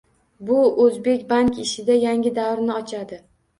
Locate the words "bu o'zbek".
0.45-1.27